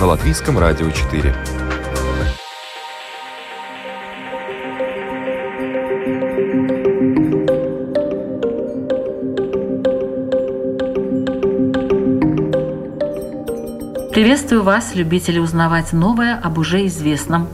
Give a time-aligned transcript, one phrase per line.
[0.00, 1.34] на Латвийском радио 4.
[14.12, 17.48] Приветствую вас, любители узнавать новое об уже известном.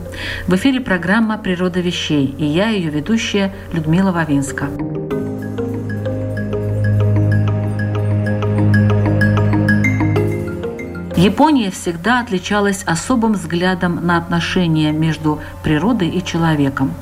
[0.47, 4.69] В эфире программа «Природа вещей» и я, ее ведущая Людмила Вавинска.
[11.21, 16.95] Япония всегда отличалась особым взглядом на отношения между природой и человеком.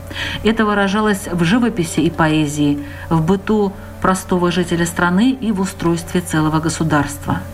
[0.44, 6.60] Это выражалось в живописи и поэзии, в быту простого жителя страны и в устройстве целого
[6.60, 7.40] государства–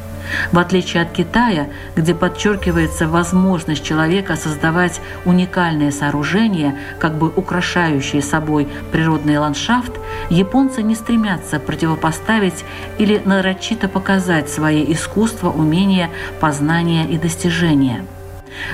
[0.51, 8.67] в отличие от Китая, где подчеркивается возможность человека создавать уникальные сооружения, как бы украшающие собой
[8.91, 9.93] природный ландшафт,
[10.29, 12.65] японцы не стремятся противопоставить
[12.97, 16.09] или нарочито показать свои искусства, умения,
[16.39, 18.05] познания и достижения.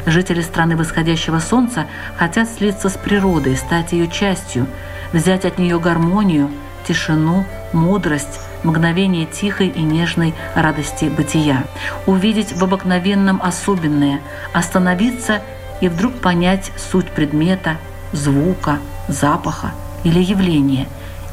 [0.06, 1.86] Жители страны восходящего солнца
[2.18, 4.68] хотят слиться с природой, стать ее частью,
[5.12, 6.52] взять от нее гармонию,
[6.88, 11.64] тишину, мудрость, мгновение тихой и нежной радости бытия,
[12.06, 14.22] увидеть в обыкновенном особенное,
[14.54, 15.42] остановиться
[15.82, 17.78] и вдруг понять суть предмета,
[18.14, 19.72] звука, запаха
[20.04, 20.88] или явления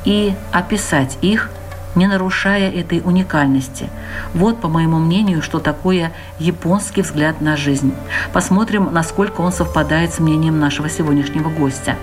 [0.05, 1.51] и описать их
[1.99, 3.91] не нарушая этой уникальности.
[4.33, 7.93] Вот, по моему мнению, что такое японский взгляд на жизнь.
[8.33, 11.97] Посмотрим, насколько он совпадает с мнением нашего сегодняшнего гостя.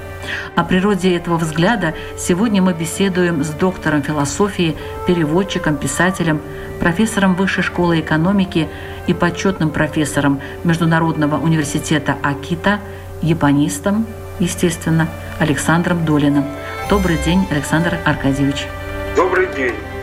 [0.56, 4.75] О природе этого взгляда сегодня мы беседуем с доктором философии,
[5.08, 6.42] переводчиком, писателем,
[6.80, 8.68] профессором Высшей школы экономики
[9.08, 12.80] и почетным профессором Международного университета Акита,
[13.22, 14.06] японистом,
[14.40, 15.08] естественно,
[15.40, 16.46] Александром Долиным.
[16.90, 18.68] Добрый день, Александр Аркадьевич.
[19.16, 19.94] Добрый день.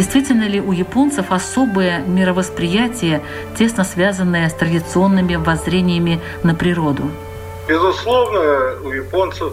[0.00, 3.20] Действительно ли у японцев особое мировосприятие,
[3.54, 7.10] тесно связанное с традиционными воззрениями на природу?
[7.68, 9.52] Безусловно, у японцев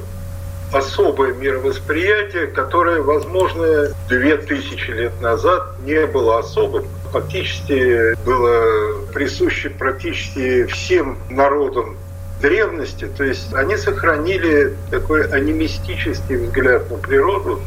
[0.71, 6.85] особое мировосприятие, которое, возможно, две тысячи лет назад не было особым.
[7.11, 11.97] Фактически было присуще практически всем народам
[12.41, 17.59] древности, то есть они сохранили такой анимистический взгляд на природу,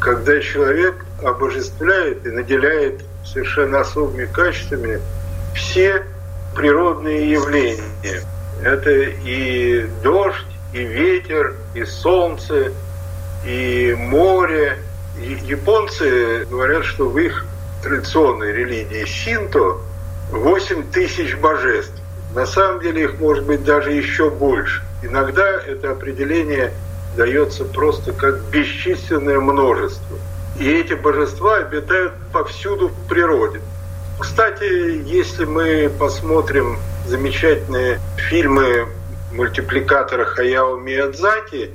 [0.00, 5.00] когда человек обожествляет и наделяет совершенно особыми качествами
[5.54, 6.04] все
[6.54, 8.22] природные явления.
[8.62, 12.72] Это и дождь, и ветер, и солнце,
[13.44, 14.78] и море.
[15.18, 17.46] И японцы говорят, что в их
[17.82, 19.78] традиционной религии синто
[20.30, 21.94] 8 тысяч божеств.
[22.34, 24.82] На самом деле их может быть даже еще больше.
[25.02, 26.72] Иногда это определение
[27.16, 30.18] дается просто как бесчисленное множество.
[30.60, 33.62] И эти божества обитают повсюду в природе.
[34.20, 36.76] Кстати, если мы посмотрим
[37.06, 37.98] замечательные
[38.28, 38.86] фильмы
[39.32, 41.70] мультипликатора Хаяо Миядзаки,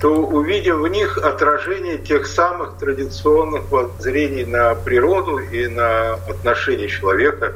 [0.00, 7.52] то увидим в них отражение тех самых традиционных воззрений на природу и на отношение человека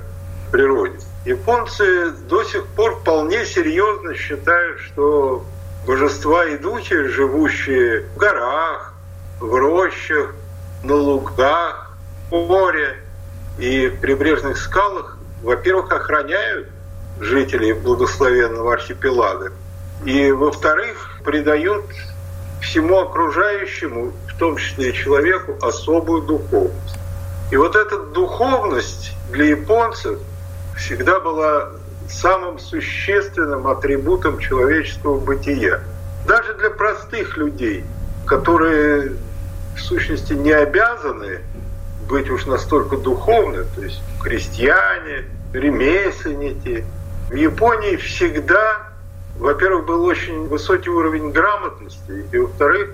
[0.46, 0.96] к природе.
[1.24, 5.44] Японцы до сих пор вполне серьезно считают, что
[5.84, 8.94] божества и духи, живущие в горах,
[9.40, 10.36] в рощах,
[10.82, 11.96] на лугах,
[12.30, 12.96] море
[13.58, 16.68] и прибрежных скалах, во-первых, охраняют
[17.20, 19.52] жителей благословенного архипелага.
[20.04, 21.84] И, во-вторых, придают
[22.60, 26.98] всему окружающему, в том числе и человеку, особую духовность.
[27.50, 30.18] И вот эта духовность для японцев
[30.76, 31.70] всегда была
[32.08, 35.80] самым существенным атрибутом человеческого бытия.
[36.26, 37.84] Даже для простых людей,
[38.26, 39.12] которые
[39.78, 41.40] в сущности не обязаны
[42.08, 46.84] быть уж настолько духовны, то есть крестьяне, ремесленники,
[47.30, 48.88] в Японии всегда,
[49.38, 52.90] во-первых, был очень высокий уровень грамотности, и, во-вторых,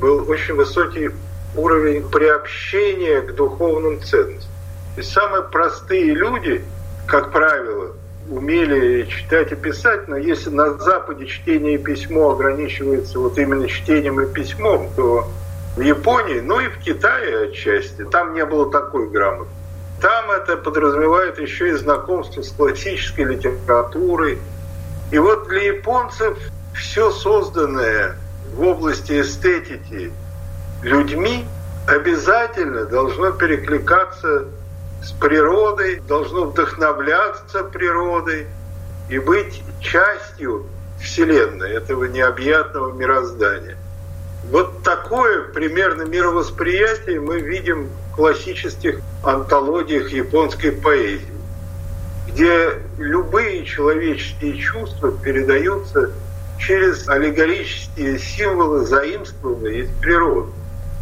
[0.00, 1.10] был очень высокий
[1.54, 4.50] уровень приобщения к духовным ценностям.
[4.96, 6.64] Есть самые простые люди,
[7.06, 7.92] как правило,
[8.28, 14.20] умели читать и писать, но если на Западе чтение и письмо ограничивается вот именно чтением
[14.20, 15.28] и письмом, то
[15.76, 19.50] в Японии, ну и в Китае отчасти, там не было такой грамоты.
[20.00, 24.38] Там это подразумевает еще и знакомство с классической литературой.
[25.10, 26.38] И вот для японцев
[26.74, 28.16] все созданное
[28.54, 30.12] в области эстетики
[30.82, 31.46] людьми
[31.86, 34.46] обязательно должно перекликаться
[35.02, 38.46] с природой, должно вдохновляться природой
[39.08, 40.66] и быть частью
[41.00, 43.76] Вселенной, этого необъятного мироздания.
[44.50, 51.26] Вот такое примерно мировосприятие мы видим в классических антологиях японской поэзии,
[52.28, 56.12] где любые человеческие чувства передаются
[56.58, 60.52] через аллегорические символы, заимствованные из природы.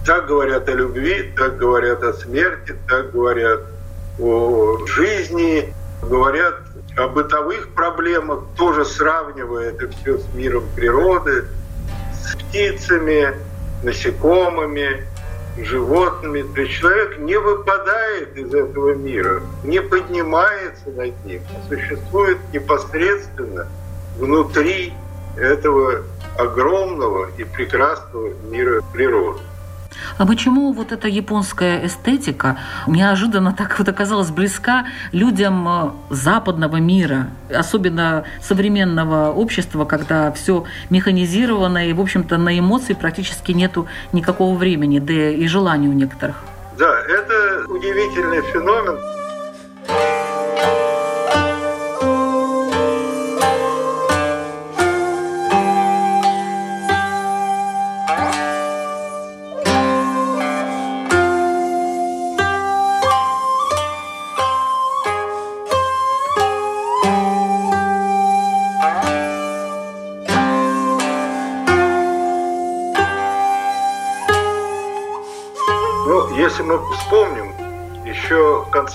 [0.07, 3.61] Так говорят о любви, так говорят о смерти, так говорят
[4.19, 6.61] о жизни, говорят
[6.97, 11.45] о бытовых проблемах, тоже сравнивая это все с миром природы,
[12.33, 13.35] птицами,
[13.83, 15.07] насекомыми,
[15.59, 16.43] животными.
[16.55, 23.69] То есть человек не выпадает из этого мира, не поднимается над ним, а существует непосредственно
[24.17, 24.93] внутри
[25.37, 26.03] этого
[26.39, 29.41] огромного и прекрасного мира природы.
[30.19, 37.29] А почему вот эта японская эстетика неожиданно так вот оказалась близка людям э, западного мира,
[37.51, 44.99] особенно современного общества, когда все механизировано и, в общем-то, на эмоции практически нету никакого времени,
[44.99, 46.43] да и желания у некоторых?
[46.79, 48.99] Да, это удивительный феномен.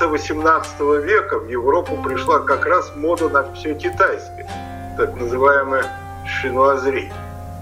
[0.10, 4.48] 18 века в Европу пришла как раз мода на все китайское,
[4.98, 5.86] так называемое
[6.26, 7.12] шинуазри.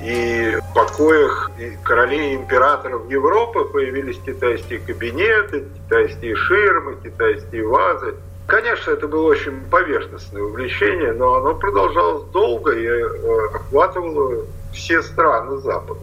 [0.02, 1.52] И в покоях
[1.84, 8.16] королей и императоров Европы появились китайские кабинеты, китайские ширмы, китайские вазы.
[8.46, 15.58] Конечно, это было очень поверхностное увлечение, но оно продолжалось долго и э, охватывало все страны
[15.58, 16.00] Запада.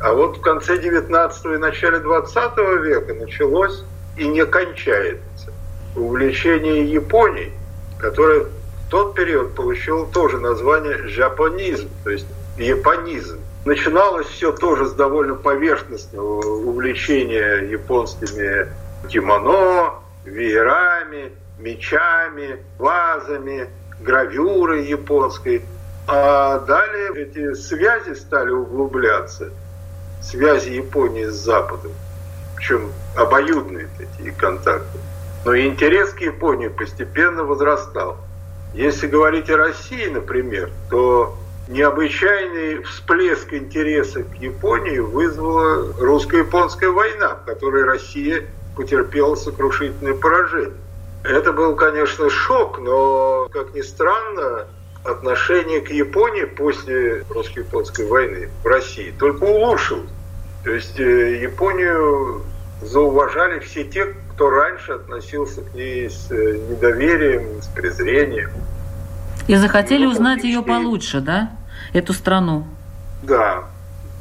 [0.00, 3.82] А вот в конце 19 и начале 20 века началось
[4.16, 5.52] и не кончается
[5.96, 7.52] увлечение Японией,
[7.98, 12.26] которое в тот период получило тоже название «жапонизм», то есть
[12.56, 13.40] японизм.
[13.64, 18.68] Начиналось все тоже с довольно поверхностного увлечения японскими
[19.08, 19.94] кимоно,
[20.24, 23.68] веерами, мечами, вазами,
[24.00, 25.62] гравюрой японской.
[26.06, 29.50] А далее эти связи стали углубляться–
[30.22, 31.92] связи Японии с Западом,
[32.56, 34.98] причем обоюдные такие контакты.
[35.44, 38.18] Но интерес к Японии постепенно возрастал.
[38.74, 41.38] Если говорить о России, например, то
[41.68, 48.44] необычайный всплеск интереса к Японии вызвала русско-японская война, в которой Россия
[48.76, 50.74] потерпела сокрушительное поражение.
[51.24, 54.66] Это был, конечно, шок, но, как ни странно,
[55.04, 60.10] отношение к Японии после русско-японской войны в России только улучшилось.
[60.64, 62.42] То есть э, Японию
[62.82, 68.52] зауважали все те, кто раньше относился к ней с э, недоверием, с презрением.
[69.48, 71.50] И захотели ну, узнать ее получше, да?
[71.92, 72.64] Эту страну.
[73.24, 73.64] Да.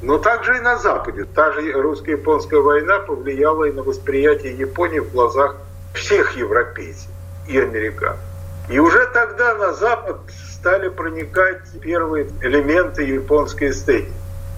[0.01, 1.25] Но также и на Западе.
[1.25, 5.57] Та же русско-японская война повлияла и на восприятие Японии в глазах
[5.93, 7.11] всех европейцев
[7.47, 8.25] и американцев.
[8.69, 10.17] И уже тогда на Запад
[10.51, 14.11] стали проникать первые элементы японской эстетики.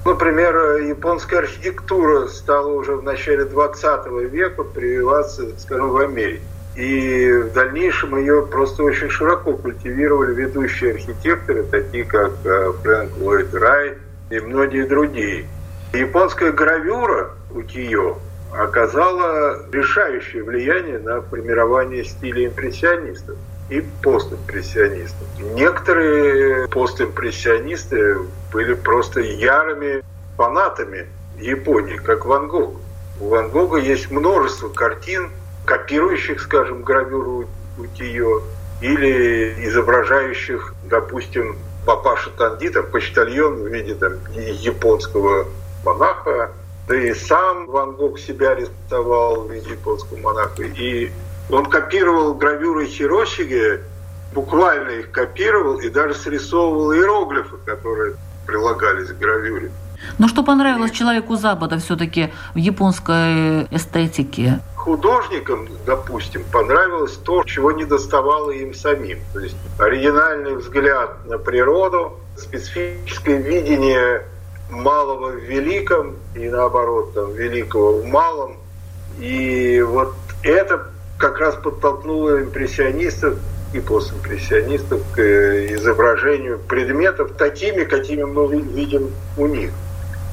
[0.09, 6.41] Например, японская архитектура стала уже в начале 20 века прививаться, скажем, в Америке.
[6.75, 13.53] И в дальнейшем ее просто очень широко культивировали ведущие архитекторы, такие как э, Фрэнк Ллойд
[13.53, 13.99] Райт
[14.31, 15.45] и многие другие.
[15.93, 18.17] Японская гравюра у Кио
[18.51, 23.37] оказала решающее влияние на формирование стиля импрессионистов
[23.69, 25.27] и постимпрессионистов.
[25.53, 28.17] Некоторые постимпрессионисты
[28.51, 30.03] были просто ярыми
[30.37, 31.07] фанатами
[31.39, 32.75] Японии, как Ван Гог.
[33.19, 35.31] У Ван Гога есть множество картин,
[35.65, 37.47] копирующих, скажем, гравюру
[37.77, 38.41] у Тио,
[38.81, 45.47] или изображающих, допустим, папаша Тандита, почтальон в виде там, японского
[45.83, 46.51] монаха,
[46.87, 51.11] да и сам Ван Гог себя рисовал в виде японского монаха, и
[51.49, 53.81] Он копировал гравюры Хиросиге,
[54.33, 58.15] буквально их копировал и даже срисовывал иероглифы, которые
[58.45, 59.71] прилагались к гравюре.
[60.17, 64.59] Но что понравилось человеку Запада все-таки в японской эстетике?
[64.75, 69.19] Художникам, допустим, понравилось то, чего не доставало им самим.
[69.33, 74.23] То есть оригинальный взгляд на природу, специфическое видение
[74.69, 78.55] малого в великом и наоборот, там, великого в малом.
[79.19, 80.13] И вот
[80.43, 83.35] это как раз подтолкнуло импрессионистов
[83.73, 89.71] и постимпрессионистов к э, изображению предметов такими, какими мы видим у них.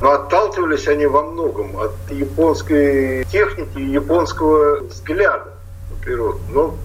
[0.00, 5.54] Но отталкивались они во многом от японской техники и японского взгляда
[5.90, 6.40] на природу.
[6.50, 6.76] Но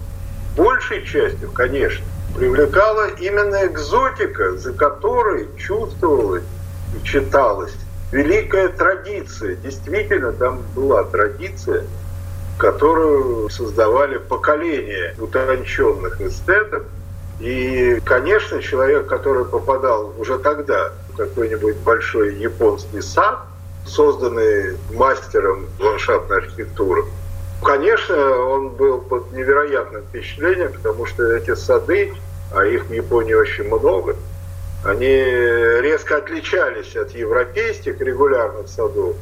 [0.56, 2.04] большей частью, конечно,
[2.34, 6.44] привлекала именно экзотика, за которой чувствовалась
[6.96, 7.74] и читалась
[8.10, 9.54] великая традиция.
[9.56, 11.84] Действительно, там была традиция,
[12.62, 16.84] которую создавали поколения утонченных эстетов.
[17.40, 23.40] И, конечно, человек, который попадал уже тогда в какой-нибудь большой японский сад,
[23.84, 27.04] созданный мастером ландшафтной архитектуры,
[27.64, 32.14] конечно, он был под невероятным впечатлением, потому что эти сады,
[32.54, 34.14] а их в Японии очень много,
[34.84, 39.16] они резко отличались от европейских регулярных садов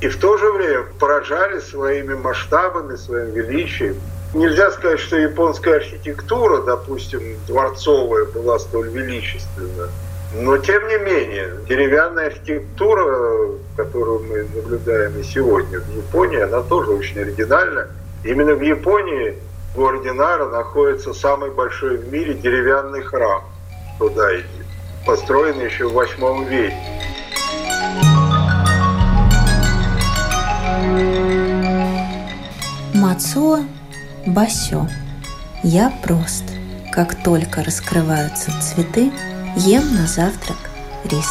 [0.00, 3.96] и в то же время поражали своими масштабами, своим величием.
[4.34, 9.88] Нельзя сказать, что японская архитектура, допустим, дворцовая, была столь величественна.
[10.34, 16.90] Но, тем не менее, деревянная архитектура, которую мы наблюдаем и сегодня в Японии, она тоже
[16.90, 17.88] очень оригинальна.
[18.24, 19.38] Именно в Японии,
[19.72, 23.44] в городе Нара, находится самый большой в мире деревянный храм
[23.98, 24.62] туда идти,
[25.06, 26.76] построенный еще в восьмом веке.
[32.94, 33.64] Мацуо
[34.26, 34.88] Басё.
[35.62, 36.44] Я прост.
[36.92, 39.12] Как только раскрываются цветы,
[39.56, 40.56] ем на завтрак
[41.04, 41.28] рис.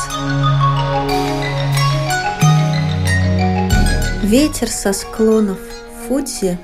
[4.24, 5.60] Ветер со склонов
[6.08, 6.58] Фудзи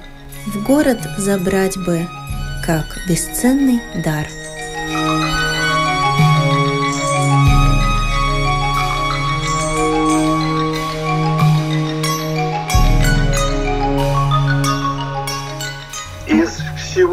[0.48, 2.08] в город забрать бы,
[2.66, 4.28] как бесценный дар–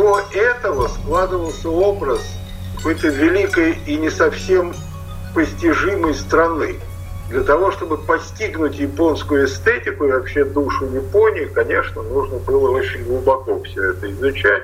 [0.09, 2.21] всего этого складывался образ
[2.77, 4.73] какой-то великой и не совсем
[5.35, 6.77] постижимой страны.
[7.29, 13.63] Для того, чтобы постигнуть японскую эстетику и вообще душу Японии, конечно, нужно было очень глубоко
[13.65, 14.63] все это изучать.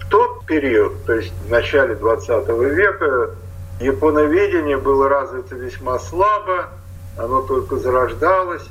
[0.00, 3.30] В тот период, то есть в начале 20 века,
[3.80, 6.68] японоведение было развито весьма слабо,
[7.16, 8.66] оно только зарождалось.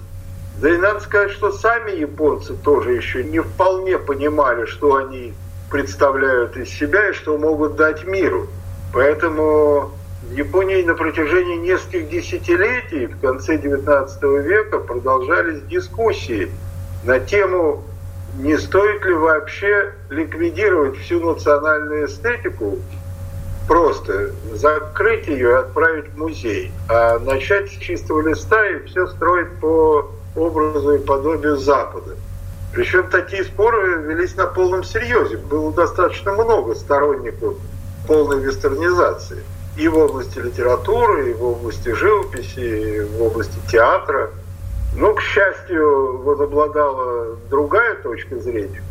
[0.62, 5.34] Да и надо сказать, что сами японцы тоже еще не вполне понимали, что они
[5.74, 8.48] представляют из себя и что могут дать миру.
[8.94, 9.90] Поэтому
[10.22, 16.52] в Японии на протяжении нескольких десятилетий, в конце XIX века, продолжались дискуссии
[17.04, 17.84] на тему,
[18.38, 22.78] не стоит ли вообще ликвидировать всю национальную эстетику,
[23.68, 29.50] просто закрыть ее и отправить в музей, а начать с чистого листа и все строить
[29.60, 32.16] по образу и подобию Запада.
[32.74, 35.38] Причем такие споры велись на полном серьезе.
[35.38, 37.56] Было достаточно много сторонников
[38.08, 39.44] полной вестернизации.
[39.78, 44.32] И в области литературы, и в области живописи, и в области театра.
[44.96, 48.84] Но, к счастью, возобладала другая точка зрения.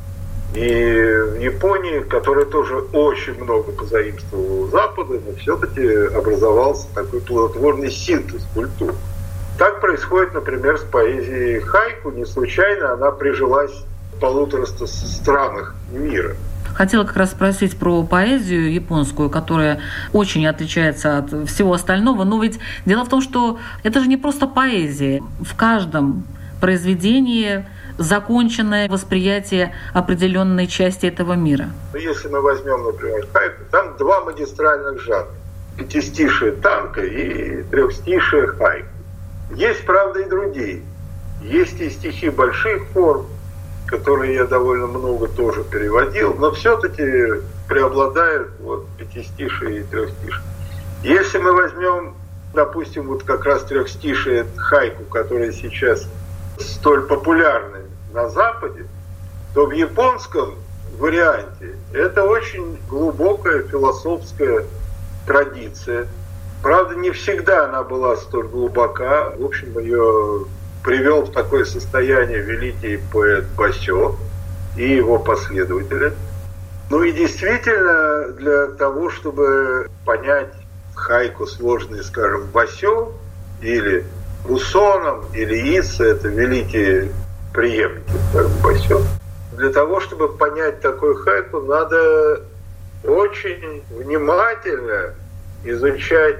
[0.54, 8.46] И в Японии, которая тоже очень много позаимствовала Запада, но все-таки образовался такой плодотворный синтез
[8.54, 8.94] культур.
[9.58, 12.10] Так происходит, например, с поэзией хайку.
[12.10, 13.72] Не случайно она прижилась
[14.14, 16.36] в полутораста странах мира.
[16.74, 19.80] Хотела как раз спросить про поэзию японскую, которая
[20.12, 22.24] очень отличается от всего остального.
[22.24, 25.22] Но ведь дело в том, что это же не просто поэзия.
[25.40, 26.24] В каждом
[26.60, 27.66] произведении
[27.98, 31.66] законченное восприятие определенной части этого мира.
[31.92, 35.28] Ну, если мы возьмем, например, хайку, там два магистральных жанра.
[35.76, 38.88] Пятистишие танка и трехстишие хайку.
[39.54, 40.82] Есть, правда, и другие.
[41.42, 43.26] Есть и стихи больших форм,
[43.86, 50.42] которые я довольно много тоже переводил, но все-таки преобладают вот пятистишие и трехстишие.
[51.02, 52.14] Если мы возьмем,
[52.54, 56.08] допустим, вот как раз трехстишие хайку, которые сейчас
[56.58, 57.80] столь популярны
[58.14, 58.86] на Западе,
[59.54, 60.54] то в японском
[60.98, 64.64] варианте это очень глубокая философская
[65.26, 66.06] традиция–
[66.62, 69.32] Правда, не всегда она была столь глубока.
[69.36, 70.46] В общем, ее
[70.84, 74.16] привел в такое состояние великий поэт Басё
[74.76, 76.12] и его последователи.
[76.88, 80.52] Ну и действительно, для того, чтобы понять
[80.94, 83.12] хайку сложный, скажем, Басё
[83.60, 84.04] или
[84.46, 87.10] Русоном или Иса, это великие
[87.52, 88.04] преемники,
[88.62, 89.00] Басё,
[89.52, 92.42] для того, чтобы понять такой хайку, надо
[93.04, 95.14] очень внимательно
[95.64, 96.38] изучать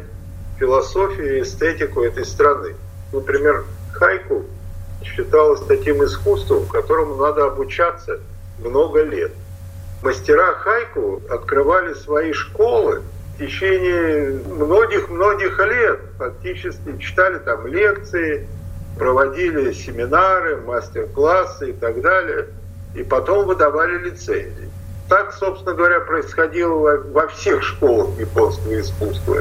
[0.62, 2.76] философию и эстетику этой страны.
[3.12, 4.44] Например, хайку
[5.02, 8.20] считалось таким искусством, которому надо обучаться
[8.60, 9.32] много лет.
[10.02, 13.02] Мастера хайку открывали свои школы
[13.34, 16.00] в течение многих-многих лет.
[16.18, 18.46] Фактически читали там лекции,
[18.96, 22.46] проводили семинары, мастер-классы и так далее.
[22.94, 24.70] И потом выдавали лицензии.
[25.08, 29.36] Так, собственно говоря, происходило во всех школах японского искусства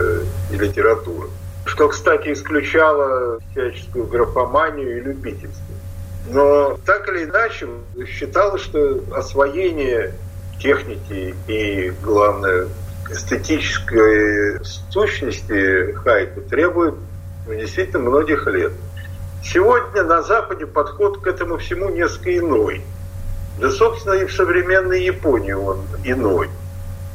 [0.51, 1.29] и литературы.
[1.65, 5.75] Что, кстати, исключало всяческую графоманию и любительство.
[6.27, 7.67] Но так или иначе
[8.07, 10.13] считалось, что освоение
[10.59, 12.67] техники и, главное,
[13.09, 16.95] эстетической сущности хайку требует
[17.47, 18.71] ну, действительно многих лет.
[19.43, 22.81] Сегодня на Западе подход к этому всему несколько иной.
[23.57, 26.49] Да, собственно, и в современной Японии он иной.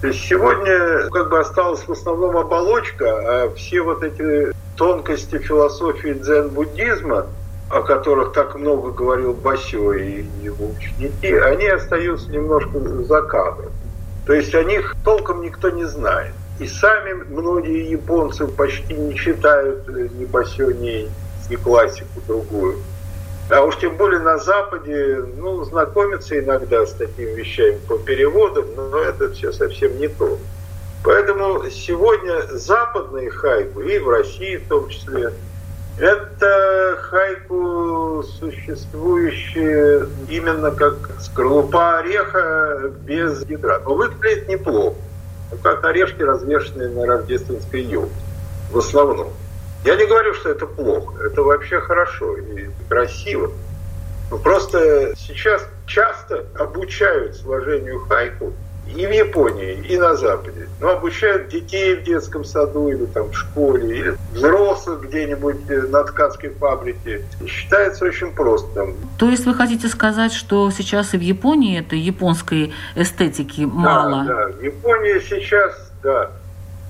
[0.01, 6.13] То есть сегодня как бы осталась в основном оболочка, а все вот эти тонкости философии
[6.13, 7.27] дзен-буддизма,
[7.71, 13.73] о которых так много говорил Басё и его ученики, они остаются немножко за кадром.
[14.27, 16.35] То есть о них толком никто не знает.
[16.59, 21.09] И сами многие японцы почти не читают ни Басё, ни,
[21.49, 22.77] ни классику другую.
[23.49, 28.99] А уж тем более на Западе, ну, знакомиться иногда с такими вещами по переводам, но
[28.99, 30.39] это все совсем не то.
[31.05, 35.33] Поэтому сегодня западные хайку, и в России в том числе,
[36.01, 43.81] это хайку, существующие именно как скорлупа ореха без ядра.
[43.85, 44.97] Но выглядит неплохо.
[45.53, 48.11] Ну, как орешки, развешенные на рождественской елке.
[48.73, 49.31] В основном.
[49.87, 51.23] Я не говорю, что это плохо.
[51.23, 53.53] Это вообще хорошо и красиво.
[54.33, 58.53] Но просто сейчас часто обучают сложению хайку
[58.93, 60.69] и в Японии, и на Западе.
[60.81, 66.03] Но обучают детей в детском саду или там в школе, или взрослых где-нибудь э, на
[66.03, 67.23] ткацкой фабрике.
[67.47, 68.89] Считается очень просто.
[69.19, 74.25] То есть вы хотите сказать, что сейчас и в Японии этой японской эстетики мало?
[74.25, 74.53] Да, да.
[74.53, 76.31] В Японии сейчас, да.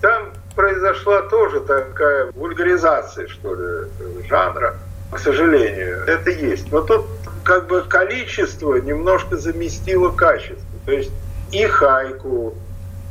[0.01, 4.77] Там произошла тоже такая вульгаризация, что ли, жанра,
[5.13, 6.03] к сожалению.
[6.07, 6.73] Это есть.
[6.73, 7.07] Но тут
[7.45, 10.65] как бы количество немножко заместило качество.
[10.87, 11.13] То есть
[11.53, 12.55] и хайку,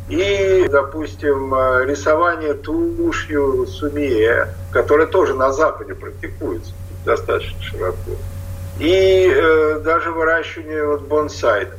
[0.10, 1.54] и, допустим,
[1.86, 6.74] рисование тушью сумея, которое тоже на Западе практикуется
[7.06, 8.12] достаточно широко.
[8.80, 11.70] И э, даже выращивание вот бонсай,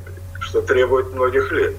[0.40, 1.74] что требует многих лет.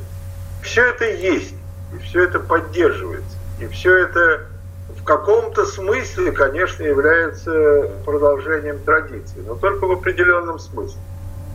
[0.62, 1.56] Все это есть,
[1.96, 3.37] и все это поддерживается.
[3.60, 4.46] И все это
[4.90, 11.00] в каком-то смысле, конечно, является продолжением традиции, но только в определенном смысле.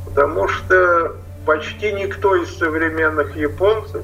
[0.05, 4.03] Потому что почти никто из современных японцев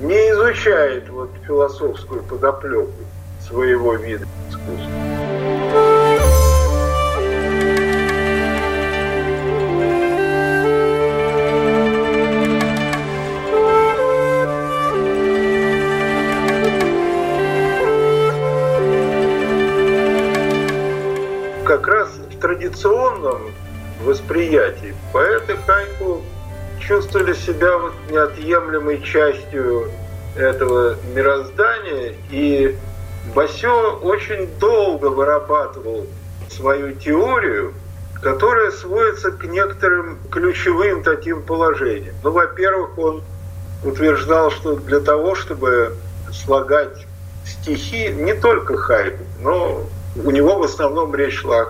[0.00, 2.92] не изучает вот философскую подоплеку
[3.40, 5.15] своего вида искусства.
[22.40, 23.52] Традиционном
[24.02, 26.22] восприятии поэты Хайку
[26.80, 29.90] чувствовали себя вот неотъемлемой частью
[30.36, 32.76] этого мироздания, и
[33.34, 36.06] Басё очень долго вырабатывал
[36.50, 37.74] свою теорию,
[38.22, 42.14] которая сводится к некоторым ключевым таким положениям.
[42.22, 43.22] Ну, во-первых, он
[43.84, 45.94] утверждал, что для того, чтобы
[46.32, 47.06] слагать
[47.44, 49.86] стихи, не только хайку, но
[50.24, 51.68] у него в основном речь шла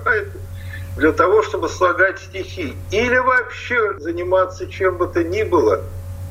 [0.96, 5.82] для того, чтобы слагать стихи или вообще заниматься чем бы то ни было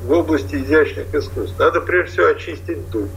[0.02, 3.08] в области изящных искусств, надо прежде всего очистить дух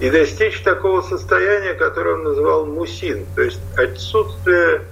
[0.00, 4.82] и достичь такого состояния, которое он называл мусин, то есть отсутствие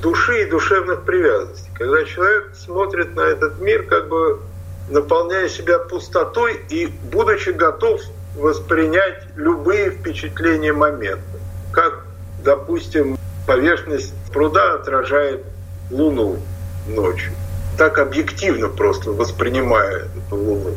[0.00, 1.70] души и душевных привязанностей.
[1.74, 4.40] Когда человек смотрит на этот мир, как бы
[4.90, 8.00] наполняя себя пустотой и будучи готов
[8.36, 11.22] воспринять любые впечатления момента.
[11.72, 12.04] Как,
[12.42, 15.44] допустим, поверхность пруда отражает
[15.90, 16.38] Луну
[16.86, 17.32] ночью.
[17.78, 20.74] Так объективно просто воспринимая Луну.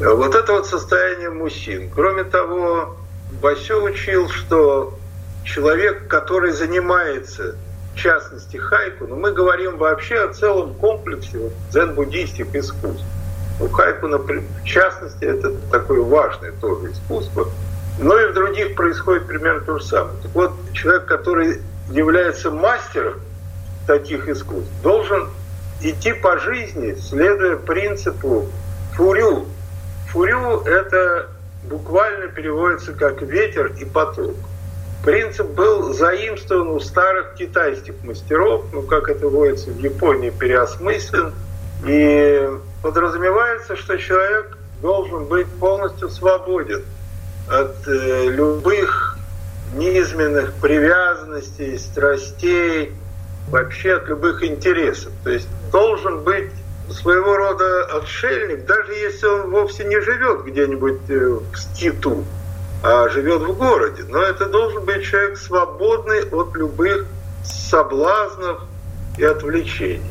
[0.00, 1.90] Вот это вот состояние мужчин.
[1.94, 2.96] Кроме того,
[3.42, 4.94] Басё учил, что
[5.44, 7.56] человек, который занимается
[7.94, 13.04] в частности хайку, но мы говорим вообще о целом комплексе вот, дзен-буддийских искусств.
[13.58, 17.48] Ну, хайку, в частности, это такое важное тоже искусство.
[18.00, 20.16] Но и в других происходит примерно то же самое.
[20.22, 23.20] Так вот, человек, который является мастером
[23.86, 25.28] таких искусств, должен
[25.80, 28.46] идти по жизни, следуя принципу
[28.94, 29.46] фурю.
[30.10, 31.28] Фурю– это
[31.64, 34.36] буквально переводится как ветер и поток.
[35.04, 41.32] Принцип был заимствован у старых китайских мастеров, ну, как это водится в Японии, переосмыслен.
[41.86, 42.50] И
[42.82, 46.84] подразумевается, что человек должен быть полностью свободен
[47.50, 49.18] от э, любых
[49.74, 52.92] низменных привязанностей, страстей,
[53.48, 55.12] вообще от любых интересов.
[55.24, 56.50] То есть должен быть
[56.90, 62.24] своего рода отшельник, даже если он вовсе не живет где-нибудь э, в скиту,
[62.82, 64.04] а живет в городе.
[64.08, 67.06] Но это должен быть человек свободный от любых
[67.44, 68.62] соблазнов
[69.16, 70.10] и отвлечений.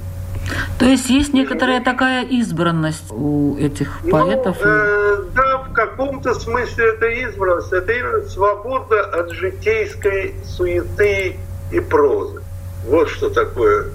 [0.79, 4.57] То есть есть некоторая такая избранность у этих ну, поэтов?
[4.61, 7.73] Ну, э, да, в каком-то смысле это избранность.
[7.73, 11.37] Это именно свобода от житейской суеты
[11.71, 12.41] и прозы.
[12.85, 13.87] Вот что такое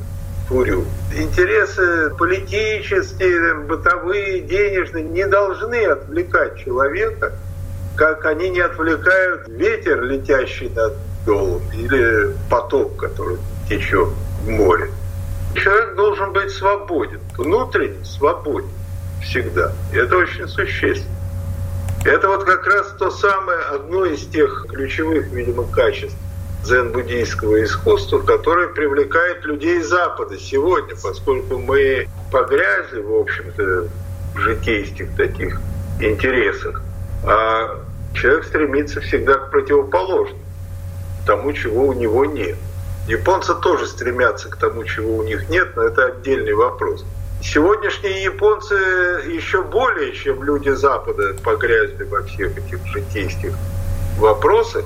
[0.49, 0.85] фурю.
[1.17, 7.33] Интересы политические, бытовые, денежные не должны отвлекать человека,
[7.97, 13.39] как они не отвлекают ветер, летящий над долом, или поток, который
[13.69, 14.09] течет
[14.45, 14.91] в море.
[15.55, 18.71] Человек должен быть свободен, внутренне свободен
[19.23, 19.73] всегда.
[19.93, 21.15] И это очень существенно.
[22.05, 26.17] Это вот как раз то самое, одно из тех ключевых, видимо, качеств
[26.65, 33.89] дзен-буддийского искусства, которое привлекает людей Запада сегодня, поскольку мы погрязли, в общем-то,
[34.35, 35.61] в житейских таких
[36.01, 36.83] интересах,
[37.25, 37.83] а
[38.15, 40.41] человек стремится всегда к противоположному,
[41.27, 42.57] тому, чего у него нет.
[43.09, 47.05] Японцы тоже стремятся к тому, чего у них нет, но это отдельный вопрос.
[47.43, 53.55] Сегодняшние японцы еще более, чем люди Запада, погрязли во всех этих житейских
[54.19, 54.85] вопросах.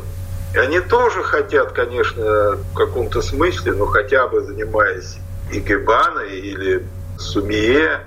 [0.54, 5.18] И они тоже хотят, конечно, в каком-то смысле, но хотя бы занимаясь
[5.52, 6.86] икебаной или
[7.18, 8.00] сумие,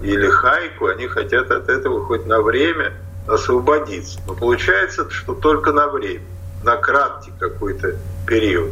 [0.00, 2.92] или хайку, они хотят от этого хоть на время
[3.26, 4.20] освободиться.
[4.28, 6.22] Но получается, что только на время,
[6.62, 8.70] на краткий какой-то период.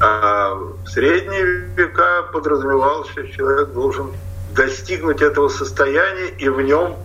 [0.00, 1.44] А в средние
[1.76, 4.12] века подразумевалось, что человек должен
[4.54, 6.96] достигнуть этого состояния и в нем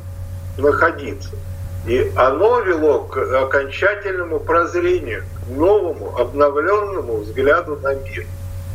[0.58, 1.30] находиться.
[1.88, 8.26] И оно вело к окончательному прозрению, новому, обновленному взгляду на мир.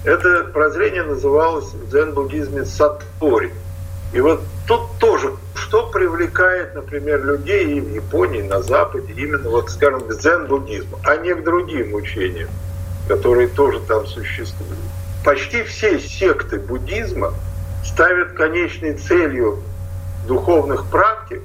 [0.04, 3.52] Это прозрение называлось в дзен-буддизме сатори.
[4.12, 9.70] И вот тут тоже, что привлекает, например, людей и в Японии, на Западе, именно, вот,
[9.70, 12.48] скажем, к дзен-буддизму, а не к другим учениям
[13.08, 14.78] которые тоже там существуют.
[15.24, 17.34] Почти все секты буддизма
[17.84, 19.62] ставят конечной целью
[20.26, 21.42] духовных практик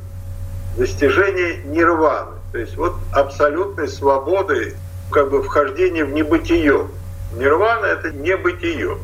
[0.78, 4.76] достижение нирваны, то есть вот абсолютной свободы,
[5.12, 6.88] как бы вхождение в небытие.
[7.34, 8.98] Нирвана— это небытие.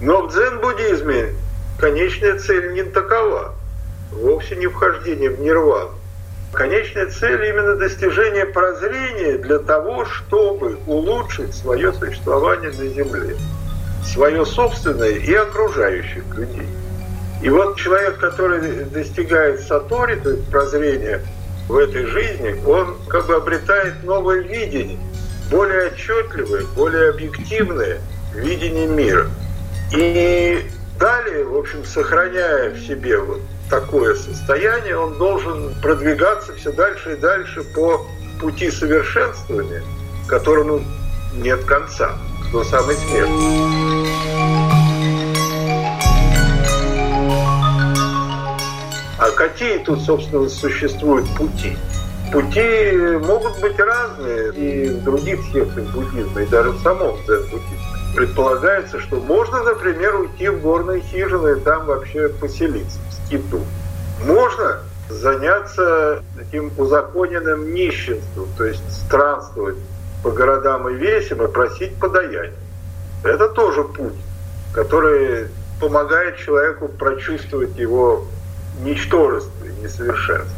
[0.00, 1.34] Но в дзен-буддизме
[1.78, 3.54] конечная цель не такова,
[4.10, 5.99] вовсе не вхождение в нирвану.
[6.52, 13.36] Конечная цель именно достижение прозрения для того, чтобы улучшить свое существование на Земле,
[14.04, 16.66] свое собственное и окружающих людей.
[17.42, 21.22] И вот человек, который достигает сатори, то есть прозрения
[21.68, 24.98] в этой жизни, он как бы обретает новое видение,
[25.50, 28.00] более отчетливое, более объективное
[28.34, 29.28] видение мира.
[29.92, 30.66] И
[30.98, 37.16] далее, в общем, сохраняя в себе вот такое состояние, он должен продвигаться все дальше и
[37.16, 38.06] дальше по
[38.40, 39.82] пути совершенствования,
[40.26, 40.82] которому
[41.34, 42.18] нет конца,
[42.52, 43.30] до самой смерти.
[49.18, 51.76] А какие тут, собственно, существуют пути?
[52.32, 52.92] Пути
[53.24, 57.78] могут быть разные и в других сектах буддизма, и даже в самом дзен-буддизме.
[58.16, 62.98] Предполагается, что можно, например, уйти в горные хижины и там вообще поселиться
[63.30, 63.60] скиту.
[64.24, 69.76] Можно заняться таким узаконенным нищенством, то есть странствовать
[70.22, 72.52] по городам и весям и просить подаяние.
[73.24, 74.14] Это тоже путь,
[74.74, 75.48] который
[75.80, 78.26] помогает человеку прочувствовать его
[78.82, 80.54] ничтожество и несовершенство,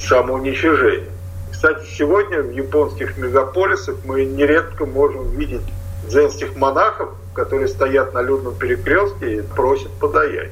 [0.00, 1.08] самоуничижение.
[1.52, 5.62] Кстати, сегодня в японских мегаполисах мы нередко можем видеть
[6.08, 10.50] дзенских монахов, которые стоят на людном перекрестке и просят подаяние.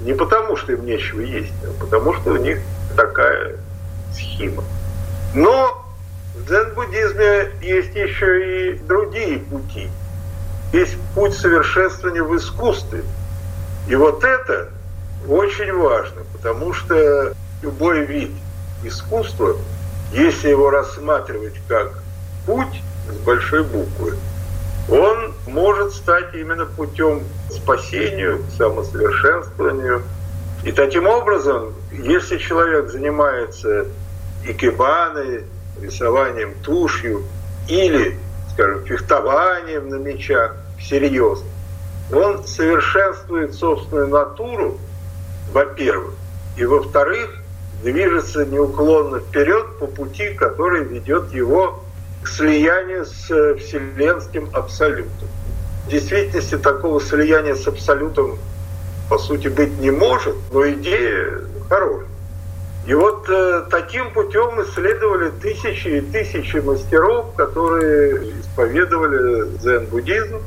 [0.00, 2.60] Не потому, что им нечего есть, а потому, что у них
[2.96, 3.56] такая
[4.14, 4.64] схема.
[5.34, 5.84] Но
[6.36, 9.90] в дзен-буддизме есть еще и другие пути.
[10.72, 13.02] Есть путь совершенствования в искусстве.
[13.88, 14.68] И вот это
[15.26, 18.30] очень важно, потому что любой вид
[18.84, 19.56] искусства,
[20.12, 22.02] если его рассматривать как
[22.46, 24.14] путь с большой буквы,
[24.90, 30.02] он может стать именно путем спасению, к самосовершенствованию.
[30.64, 33.86] И таким образом, если человек занимается
[34.44, 35.44] икебаной,
[35.80, 37.22] рисованием тушью
[37.68, 38.18] или,
[38.52, 41.44] скажем, фехтованием на мечах всерьез,
[42.12, 44.78] он совершенствует собственную натуру,
[45.52, 46.14] во-первых,
[46.56, 47.30] и во-вторых,
[47.82, 51.84] движется неуклонно вперед по пути, который ведет его
[52.22, 55.28] к слиянию с э, вселенским абсолютом.
[55.86, 58.38] В действительности такого слияния с абсолютом
[59.08, 62.08] по сути быть не может, но идея хорошая.
[62.86, 70.40] И вот э, таким путем исследовали тысячи и тысячи мастеров, которые исповедовали дзен-буддизм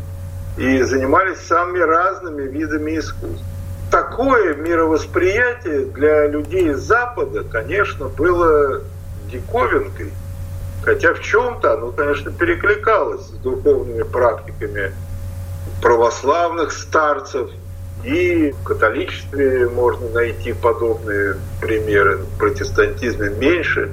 [0.57, 3.43] и занимались самыми разными видами искусств.
[3.91, 8.81] Такое мировосприятие для людей Запада, конечно, было
[9.31, 10.11] диковинкой.
[10.83, 14.91] Хотя в чем-то оно, конечно, перекликалось с духовными практиками
[15.81, 17.49] православных старцев.
[18.03, 23.91] И в католичестве можно найти подобные примеры, в протестантизме меньше.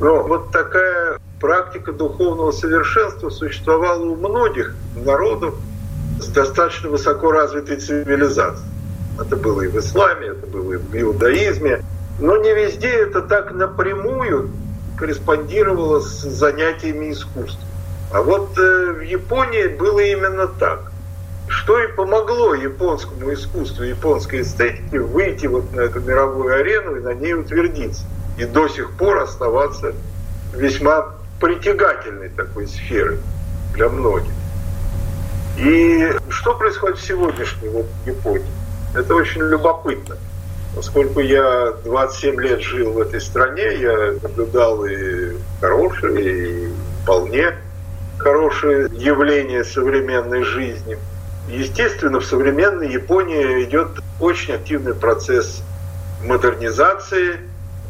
[0.00, 5.54] Но вот такая практика духовного совершенства существовала у многих народов
[6.18, 8.70] с достаточно высоко развитой цивилизацией.
[9.20, 11.82] Это было и в исламе, это было и в иудаизме.
[12.20, 14.50] Но не везде это так напрямую
[14.96, 17.68] корреспондировало с занятиями искусством.
[18.12, 20.92] А вот э, в Японии было именно так.
[21.48, 27.14] Что и помогло японскому искусству, японской эстетике выйти вот на эту мировую арену и на
[27.14, 28.04] ней утвердиться.
[28.38, 29.94] И до сих пор оставаться
[30.54, 33.18] весьма притягательной такой сферой
[33.74, 34.32] для многих.
[35.58, 38.46] И что происходит в сегодняшней вот Японии?
[38.94, 40.16] Это очень любопытно.
[40.74, 47.54] Поскольку я 27 лет жил в этой стране, я наблюдал и хорошие, и вполне
[48.18, 50.96] хорошие явления современной жизни.
[51.48, 53.88] Естественно, в современной Японии идет
[54.20, 55.62] очень активный процесс
[56.24, 57.40] модернизации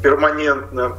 [0.03, 0.97] перманентно,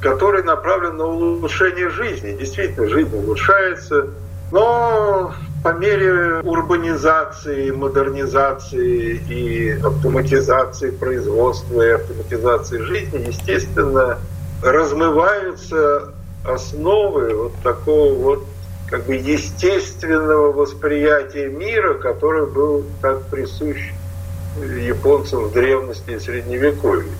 [0.00, 2.36] который направлен на улучшение жизни.
[2.38, 4.08] Действительно, жизнь улучшается,
[4.52, 14.18] но по мере урбанизации, модернизации и автоматизации производства и автоматизации жизни, естественно,
[14.62, 16.12] размываются
[16.46, 18.44] основы вот такого вот
[18.90, 23.78] как бы естественного восприятия мира, который был так присущ
[24.86, 27.10] японцам в древности и средневековье.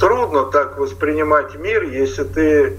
[0.00, 2.76] Трудно так воспринимать мир, если ты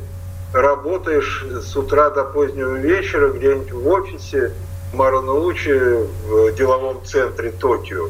[0.52, 4.52] работаешь с утра до позднего вечера где-нибудь в офисе,
[4.96, 8.10] Маранаучи в деловом центре Токио,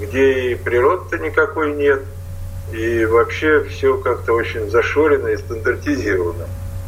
[0.00, 2.02] где и природы-то никакой нет,
[2.72, 6.46] и вообще все как-то очень зашорено и стандартизировано.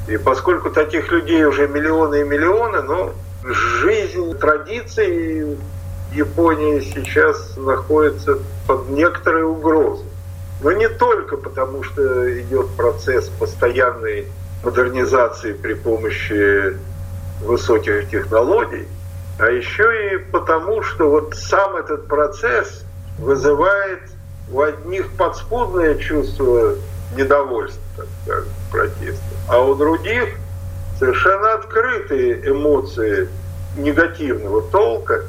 [0.09, 3.13] И поскольку таких людей уже миллионы и миллионы, ну,
[3.45, 5.59] жизнь традиций
[6.13, 10.07] Японии сейчас находится под некоторой угрозой.
[10.63, 14.27] Но не только потому, что идет процесс постоянной
[14.65, 16.77] модернизации при помощи
[17.43, 18.87] высоких технологий,
[19.39, 22.85] а еще и потому, что вот сам этот процесс
[23.19, 24.01] вызывает
[24.51, 26.75] у одних подспудное чувство
[27.17, 30.37] недовольства, так протеста, а у других
[30.99, 33.29] совершенно открытые эмоции
[33.77, 35.25] негативного толка.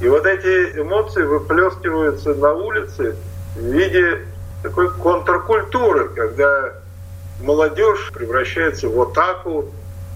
[0.00, 3.16] И вот эти эмоции выплескиваются на улице
[3.54, 4.20] в виде
[4.62, 6.72] такой контркультуры, когда
[7.40, 9.66] молодежь превращается в атаку,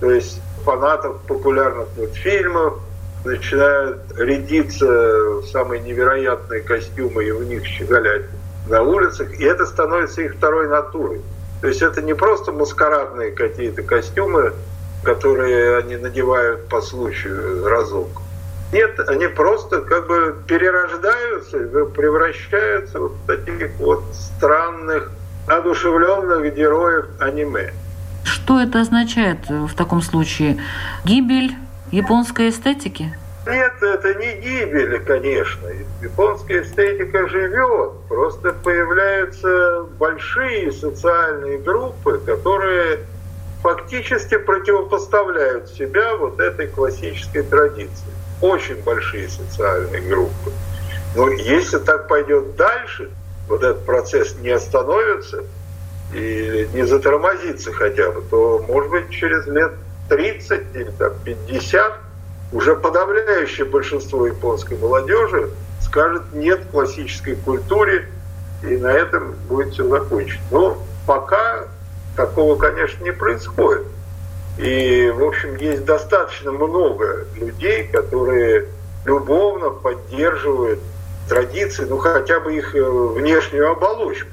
[0.01, 2.81] то есть фанатов популярных мультфильмов,
[3.25, 8.25] начинают рядиться в самые невероятные костюмы и в них щеголять
[8.69, 11.21] на улицах, и это становится их второй натурой.
[11.61, 14.53] То есть это не просто маскарадные какие-то костюмы,
[15.03, 18.09] которые они надевают по случаю разок.
[18.73, 21.59] Нет, они просто как бы перерождаются,
[21.95, 25.11] превращаются в таких вот странных,
[25.47, 27.73] одушевленных героев аниме.
[28.25, 30.59] Что это означает в таком случае?
[31.05, 31.55] Гибель
[31.95, 33.15] японской эстетики?
[33.47, 35.69] Нет, это не гибель, конечно.
[36.03, 37.93] Японская эстетика живет.
[38.09, 43.01] Просто появляются большие социальные группы, которые
[43.63, 48.13] фактически противопоставляют себя вот этой классической традиции.
[48.41, 50.53] Очень большие социальные группы.
[51.15, 53.11] Но если так пойдет дальше,
[53.49, 55.45] вот этот процесс не остановится
[56.15, 59.73] и не затормозится хотя бы, то, может быть, через лет
[60.09, 61.99] 30 или там, 50
[62.53, 68.09] уже подавляющее большинство японской молодежи скажет нет классической культуре,
[68.63, 70.41] и на этом будет все закончено.
[70.51, 71.65] Но пока
[72.17, 73.87] такого, конечно, не происходит.
[74.59, 78.67] И, в общем, есть достаточно много людей, которые
[79.05, 80.81] любовно поддерживают
[81.29, 84.29] традиции, ну хотя бы их э, внешнюю оболочку.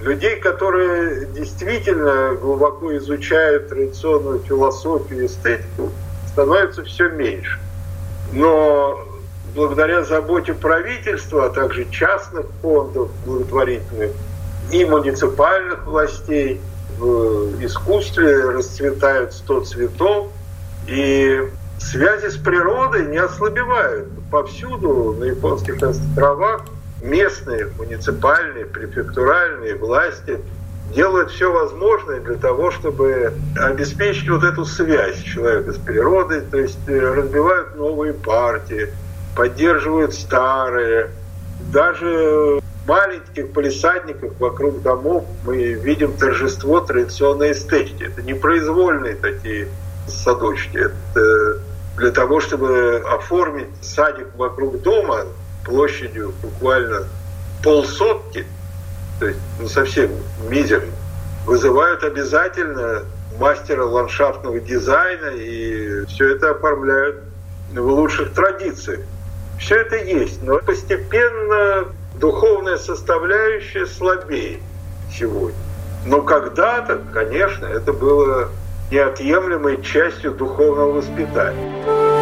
[0.00, 5.90] Людей, которые действительно глубоко изучают традиционную философию и эстетику,
[6.28, 7.60] становится все меньше.
[8.32, 8.98] Но
[9.54, 14.10] благодаря заботе правительства, а также частных фондов благотворительных
[14.72, 16.60] и муниципальных властей
[16.98, 20.28] в искусстве расцветают сто цветов,
[20.86, 24.08] и связи с природой не ослабевают.
[24.30, 26.64] Повсюду на японских островах
[27.04, 30.40] местные, муниципальные, префектуральные власти
[30.94, 36.78] делают все возможное для того, чтобы обеспечить вот эту связь человека с природой, то есть
[36.88, 38.88] э, разбивают новые партии,
[39.36, 41.10] поддерживают старые.
[41.72, 48.04] Даже в маленьких полисадниках вокруг домов мы видим торжество традиционной эстетики.
[48.04, 49.68] Это не произвольные такие
[50.06, 50.78] садочки.
[50.78, 51.60] Это
[51.96, 55.26] для того, чтобы оформить садик вокруг дома
[55.64, 57.04] площадью буквально
[57.62, 58.46] полсотки,
[59.18, 60.10] то есть ну, совсем
[60.48, 60.92] мизерно,
[61.46, 63.04] вызывают обязательно
[63.38, 67.16] мастера ландшафтного дизайна и все это оформляют
[67.72, 69.00] в лучших традициях.
[69.58, 74.60] Все это есть, но постепенно духовная составляющая слабеет
[75.12, 75.58] сегодня.
[76.06, 78.50] Но когда-то, конечно, это было
[78.90, 82.13] неотъемлемой частью духовного воспитания.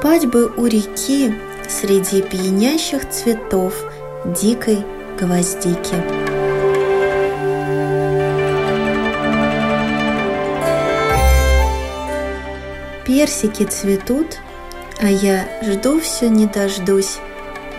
[0.00, 1.34] Спать бы у реки
[1.68, 3.74] среди пьянящих цветов
[4.24, 4.78] дикой
[5.20, 5.94] гвоздики.
[13.04, 14.38] Персики цветут,
[15.02, 17.18] а я жду все не дождусь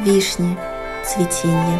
[0.05, 0.55] вишни
[1.03, 1.79] цветения.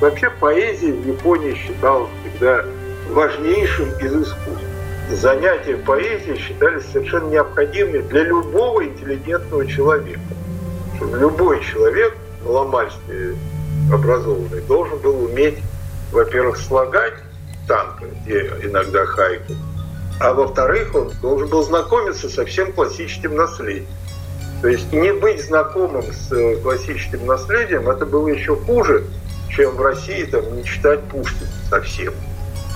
[0.00, 2.62] Вообще поэзия в Японии считалась всегда
[3.10, 4.64] важнейшим из искусств.
[5.10, 10.20] Занятия поэзией считались совершенно необходимыми для любого интеллигентного человека.
[11.00, 13.36] Любой человек, маломальски
[13.92, 15.58] образованный, должен был уметь,
[16.12, 17.14] во-первых, слагать
[17.66, 19.54] танго, где иногда хайку,
[20.20, 23.86] а во-вторых, он должен был знакомиться со всем классическим наследием.
[24.60, 29.04] То есть не быть знакомым с э, классическим наследием, это было еще хуже,
[29.48, 32.12] чем в России там, не читать Пушкина совсем.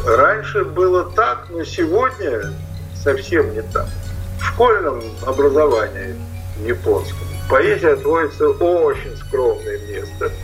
[0.07, 2.53] Раньше было так, но сегодня
[2.95, 3.87] совсем не так.
[4.39, 6.15] В школьном образовании
[6.65, 10.31] японском поэзия отводится очень скромное место–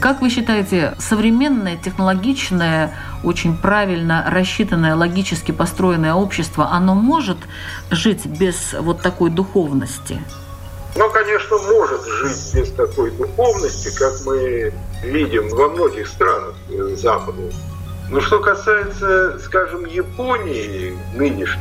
[0.00, 7.38] как вы считаете, современное, технологичное, очень правильно рассчитанное, логически построенное общество, оно может
[7.90, 10.20] жить без вот такой духовности?
[10.96, 16.54] Ну, конечно, может жить без такой духовности, как мы видим во многих странах
[16.96, 17.42] Запада.
[18.14, 21.60] Но что касается, скажем, Японии нынешней,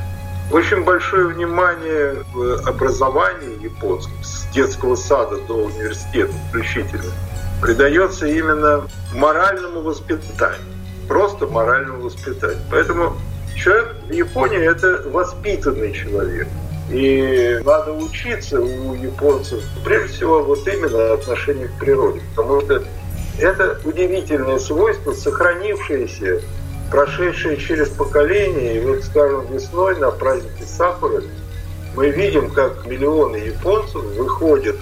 [0.52, 7.12] очень большое внимание в образовании японском, с детского сада до университета включительно–
[7.64, 10.62] придается именно моральному воспитанию.
[11.08, 12.60] Просто моральному воспитанию.
[12.70, 13.16] Поэтому
[13.56, 16.48] человек в Японии– это воспитанный человек.
[16.92, 22.22] И надо учиться у японцев, прежде всего, вот именно отношению к природе.
[22.36, 22.84] Потому что
[23.44, 26.42] это удивительное свойство, сохранившееся,
[26.90, 28.78] прошедшее через поколения.
[28.78, 31.24] И вот, скажем, весной на празднике Сакуры
[31.96, 34.78] мы видим, как миллионы японцев выходят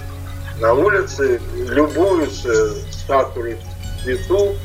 [0.59, 3.57] на улице, любуются статуей
[4.03, 4.55] цвету,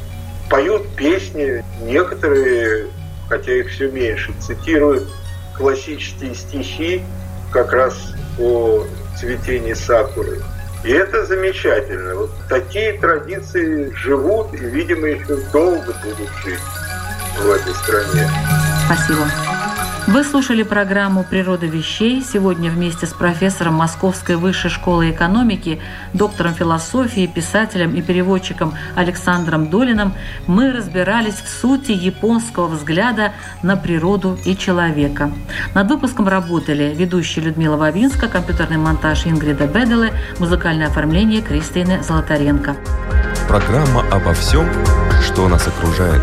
[0.50, 1.64] поют песни.
[1.82, 2.88] Некоторые,
[3.28, 5.08] хотя их все меньше, цитируют
[5.56, 7.02] классические стихи
[7.50, 8.84] как раз о
[9.18, 10.42] цветении сакуры.
[10.84, 12.14] И это замечательно.
[12.14, 16.60] Вот такие традиции живут и, видимо, еще долго будут жить
[17.38, 18.30] в этой стране.
[18.86, 19.45] Спасибо.
[20.06, 22.22] Вы слушали программу «Природа вещей».
[22.22, 25.80] Сегодня вместе с профессором Московской высшей школы экономики,
[26.12, 30.14] доктором философии, писателем и переводчиком Александром Долиным
[30.46, 33.32] мы разбирались в сути японского взгляда
[33.64, 35.32] на природу и человека.
[35.74, 42.76] Над выпуском работали ведущая Людмила Вавинска, компьютерный монтаж Ингрида Беделы, музыкальное оформление Кристины Золотаренко.
[43.48, 44.68] Программа обо всем,
[45.20, 46.22] что нас окружает.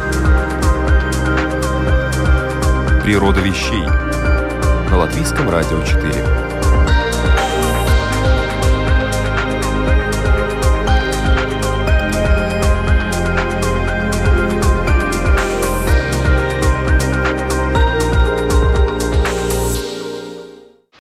[3.04, 3.84] Природа вещей
[4.90, 6.53] на Латвийском радио 4.